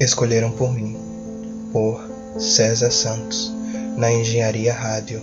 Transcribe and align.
Escolheram 0.00 0.52
por 0.52 0.72
mim, 0.72 0.96
por 1.72 2.00
César 2.38 2.92
Santos, 2.92 3.52
na 3.96 4.12
Engenharia 4.12 4.72
Rádio. 4.72 5.20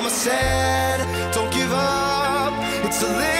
mama 0.00 0.10
said, 0.10 1.32
don't 1.32 1.52
give 1.52 1.72
up. 1.72 2.52
It's 2.84 3.02
a 3.02 3.37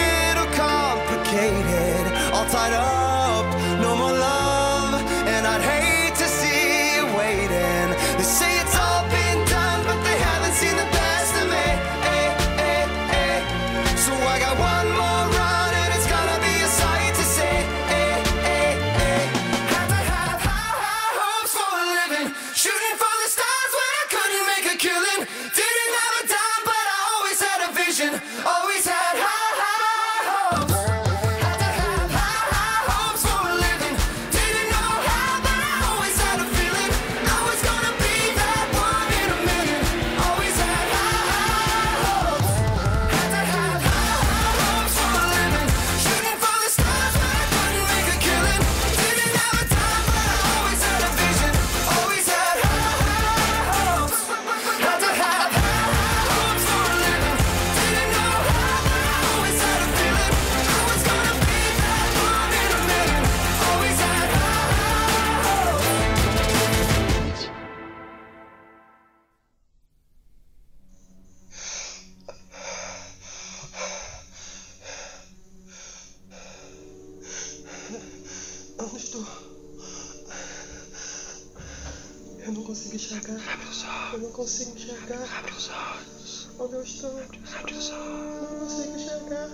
Eu 82.49 82.53
não 82.53 82.63
consigo 82.63 82.95
enxergar. 82.95 83.35
Abre 83.53 83.69
os 83.69 83.83
olhos. 83.83 84.13
Eu 84.13 84.19
não 84.21 84.31
consigo 84.31 84.71
enxergar. 84.71 85.37
Abre 85.37 85.51
os 85.51 85.69
olhos. 85.69 86.49
Onde 86.57 86.73
eu 86.73 86.81
estou? 86.81 87.11
Abre 87.11 87.73
os 87.75 87.89
olhos. 87.91 87.91
Eu 87.91 88.49
não 88.49 88.59
consigo 88.59 88.95
enxergar. 88.95 89.49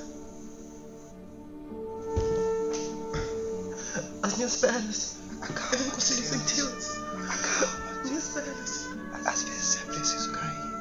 As 4.24 4.38
minhas 4.38 4.56
pernas. 4.56 5.16
Acalma, 5.42 5.76
eu 5.76 5.80
não 5.84 5.92
consigo 5.92 6.26
senti-las. 6.26 6.92
Acalma. 6.92 8.04
Minhas 8.06 8.28
pernas. 8.30 8.86
Às 9.26 9.44
vezes 9.44 9.76
é 9.76 9.86
preciso 9.88 10.32
cair 10.32 10.72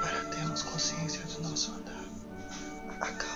para 0.00 0.24
termos 0.34 0.62
consciência 0.64 1.20
do 1.26 1.48
nosso 1.48 1.70
andar. 1.70 2.04
Acalma. 3.00 3.31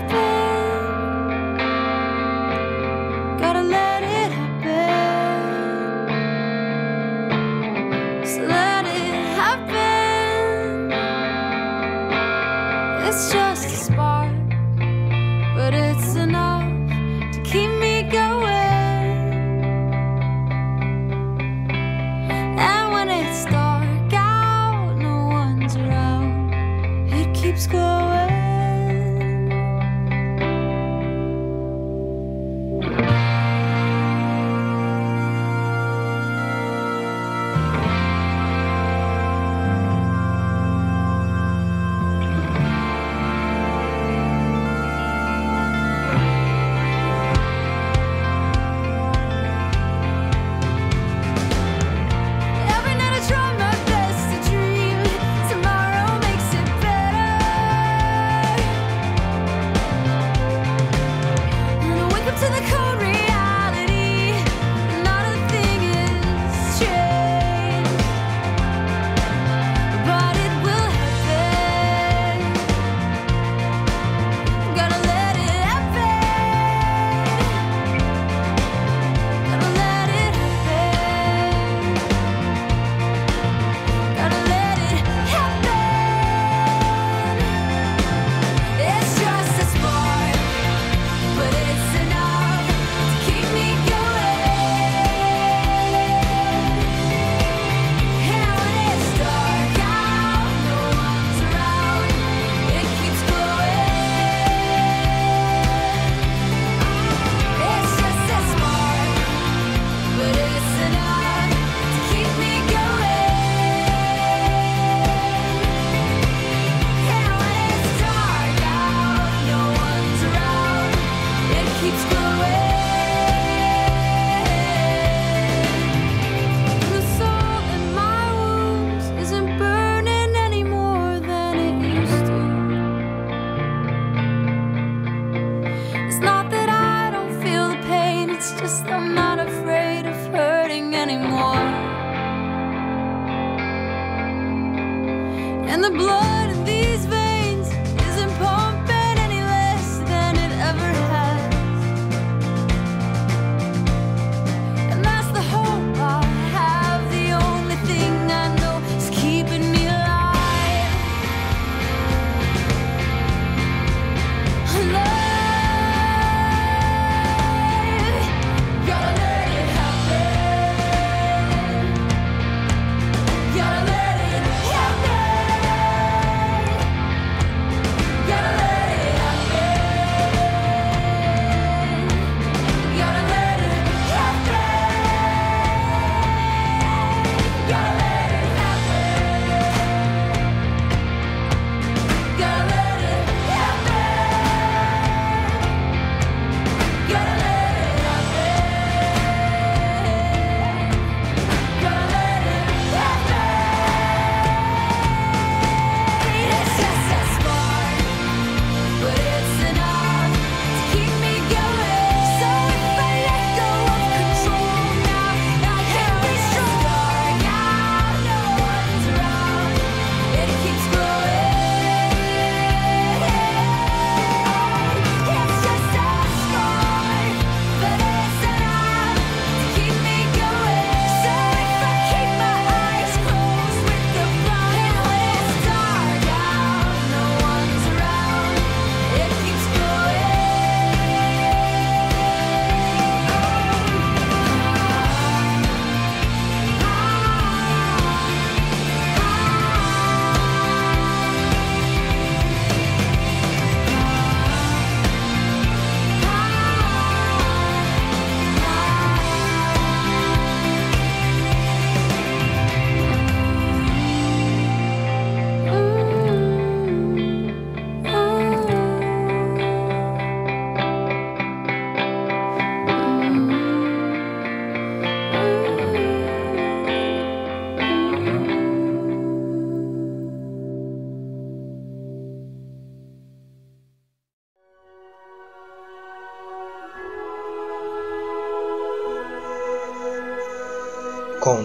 after 0.00 0.29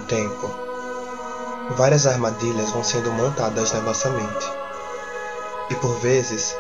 tempo, 0.06 0.50
várias 1.76 2.08
armadilhas 2.08 2.72
vão 2.72 2.84
sendo 2.84 3.12
montadas 3.12 3.72
na 3.72 3.82
nossa 3.82 4.10
mente. 4.10 4.52
E 5.70 5.76
por 5.76 6.00
vezes, 6.00 6.56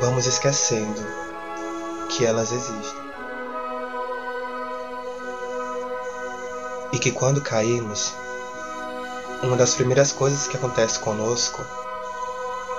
vamos 0.00 0.26
esquecendo 0.26 1.00
que 2.08 2.24
elas 2.24 2.50
existem. 2.52 3.10
E 6.92 6.98
que 6.98 7.12
quando 7.12 7.40
caímos, 7.40 8.12
uma 9.42 9.56
das 9.56 9.74
primeiras 9.74 10.12
coisas 10.12 10.48
que 10.48 10.56
acontece 10.56 10.98
conosco 10.98 11.64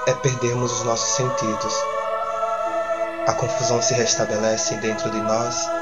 é 0.07 0.13
perdermos 0.13 0.71
os 0.73 0.83
nossos 0.83 1.15
sentidos. 1.15 1.73
A 3.27 3.33
confusão 3.33 3.81
se 3.81 3.93
restabelece 3.93 4.75
dentro 4.77 5.09
de 5.09 5.21
nós 5.21 5.80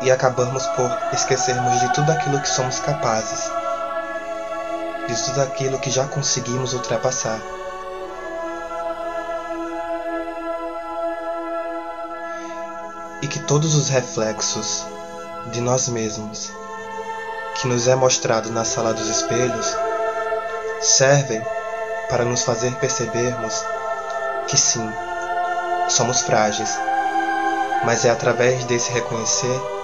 e 0.00 0.10
acabamos 0.10 0.64
por 0.68 0.90
esquecermos 1.12 1.80
de 1.80 1.92
tudo 1.92 2.12
aquilo 2.12 2.40
que 2.40 2.48
somos 2.48 2.78
capazes, 2.78 3.50
de 5.08 5.24
tudo 5.24 5.42
aquilo 5.42 5.78
que 5.78 5.90
já 5.90 6.06
conseguimos 6.06 6.72
ultrapassar. 6.72 7.40
E 13.20 13.26
que 13.26 13.40
todos 13.40 13.74
os 13.74 13.88
reflexos 13.88 14.86
de 15.50 15.60
nós 15.60 15.88
mesmos 15.88 16.52
que 17.56 17.66
nos 17.66 17.88
é 17.88 17.94
mostrado 17.96 18.50
na 18.50 18.64
sala 18.64 18.94
dos 18.94 19.08
espelhos 19.08 19.76
servem 20.80 21.42
para 22.08 22.24
nos 22.24 22.44
fazer 22.44 22.72
percebermos 22.76 23.64
que 24.46 24.56
sim, 24.56 24.88
somos 25.88 26.20
frágeis, 26.20 26.78
mas 27.84 28.04
é 28.04 28.10
através 28.10 28.64
desse 28.64 28.92
reconhecer 28.92 29.77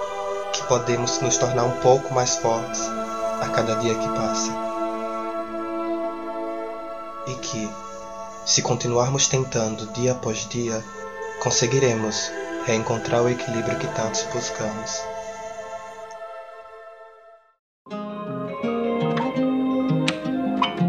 que 0.55 0.63
podemos 0.67 1.19
nos 1.21 1.37
tornar 1.37 1.65
um 1.65 1.81
pouco 1.81 2.13
mais 2.13 2.37
fortes 2.37 2.81
a 3.41 3.49
cada 3.49 3.75
dia 3.75 3.93
que 3.93 4.07
passa. 4.09 4.51
E 7.27 7.33
que, 7.35 7.69
se 8.45 8.61
continuarmos 8.61 9.27
tentando 9.27 9.85
dia 9.87 10.13
após 10.13 10.47
dia, 10.47 10.83
conseguiremos 11.43 12.31
reencontrar 12.65 13.21
o 13.21 13.29
equilíbrio 13.29 13.77
que 13.77 13.87
tantos 13.87 14.23
buscamos. 14.33 15.01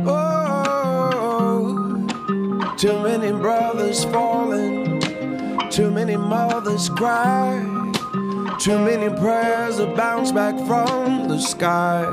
Oh, 0.06 2.06
too 2.76 3.00
many 3.00 3.32
brothers 3.32 4.04
falling, 4.04 5.00
too 5.70 5.90
many 5.90 6.16
mothers 6.16 6.88
cry, 6.90 7.85
too 8.58 8.78
many 8.78 9.14
prayers 9.20 9.76
that 9.76 9.94
bounce 9.96 10.32
back 10.32 10.54
from 10.66 11.28
the 11.28 11.38
sky. 11.38 12.04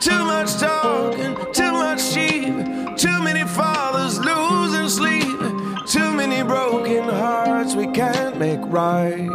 Too 0.00 0.24
much 0.24 0.54
talking, 0.58 1.34
too 1.52 1.72
much 1.72 2.12
cheap, 2.12 2.96
too 2.96 3.22
many 3.22 3.44
fathers 3.48 4.18
losing 4.18 4.88
sleep, 4.88 5.86
too 5.86 6.12
many 6.12 6.42
broken 6.42 7.08
hearts 7.08 7.74
we 7.74 7.86
can't 7.86 8.38
make 8.38 8.60
right. 8.64 9.28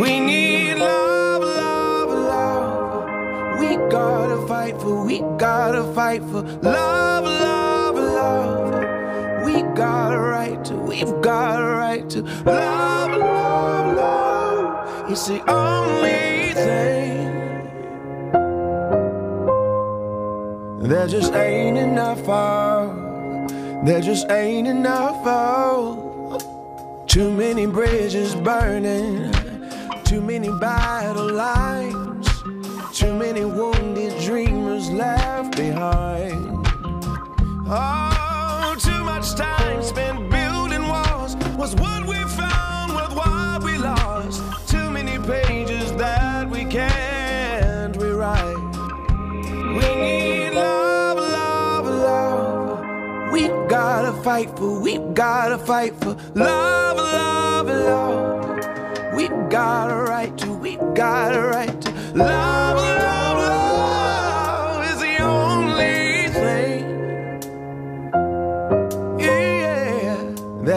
We 0.00 0.20
need 0.20 0.74
love, 0.76 1.42
love, 1.42 2.08
love. 2.08 3.60
We 3.60 3.76
gotta 3.90 4.46
fight 4.46 4.80
for, 4.80 5.04
we 5.04 5.20
gotta 5.36 5.84
fight 5.92 6.22
for 6.22 6.42
love, 6.42 7.24
love, 7.24 7.94
love. 7.94 9.44
We 9.44 9.62
got 9.74 10.14
a 10.14 10.18
right 10.18 10.64
to, 10.64 10.74
we've 10.74 11.20
got 11.20 11.60
a 11.60 11.71
right 11.92 12.08
to 12.08 12.22
love, 12.22 13.10
love, 13.18 13.96
love. 13.96 15.10
It's 15.10 15.26
the 15.26 15.40
only 15.50 16.54
thing. 16.54 17.28
There 20.88 21.06
just 21.06 21.32
ain't 21.34 21.76
enough 21.76 22.26
of, 22.28 23.84
there 23.84 24.00
just 24.00 24.30
ain't 24.30 24.68
enough 24.68 25.26
of. 25.26 27.06
Too 27.06 27.30
many 27.30 27.66
bridges 27.66 28.34
burning, 28.34 29.30
too 30.04 30.22
many 30.22 30.48
battle 30.60 31.30
lines, 31.30 32.26
too 32.94 33.14
many 33.14 33.44
wounded 33.44 34.18
dreamers 34.22 34.90
left 34.90 35.56
behind. 35.56 36.66
Oh, 37.68 38.76
too 38.78 39.04
much 39.04 39.34
time 39.34 39.82
spent 39.82 40.21
was 41.62 41.76
what 41.76 42.04
we 42.08 42.16
found 42.42 42.92
with 42.92 43.12
what 43.14 43.62
we 43.62 43.78
lost. 43.78 44.42
Too 44.68 44.90
many 44.90 45.16
pages 45.24 45.92
that 45.92 46.50
we 46.50 46.64
can't 46.64 47.96
rewrite. 47.96 48.56
We 49.76 49.86
need 50.02 50.50
love, 50.54 51.18
love, 51.18 51.86
love. 51.86 53.32
We 53.32 53.46
gotta 53.68 54.12
fight 54.24 54.50
for, 54.58 54.80
we 54.80 54.98
gotta 55.14 55.56
fight 55.56 55.94
for 56.00 56.16
love, 56.34 56.96
love, 56.96 57.68
love. 57.68 59.14
We 59.14 59.28
got 59.48 59.88
a 59.92 60.02
right 60.02 60.36
to, 60.38 60.52
we 60.54 60.74
got 60.94 61.32
a 61.32 61.42
right 61.42 61.80
to 61.80 61.90
love, 62.16 62.76
love. 62.76 63.01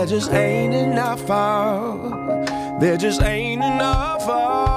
there 0.06 0.20
just 0.20 0.32
ain't 0.34 0.76
enough 0.76 1.32
of, 1.32 2.80
there 2.80 2.96
just 2.96 3.24
ain't 3.24 3.64
enough 3.64 4.22
of. 4.30 4.75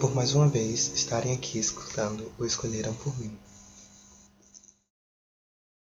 por 0.00 0.14
mais 0.14 0.34
uma 0.34 0.48
vez 0.48 0.92
estarem 0.94 1.32
aqui 1.32 1.58
escutando 1.58 2.30
o 2.38 2.44
Escolheram 2.44 2.92
por 2.94 3.18
mim. 3.18 3.30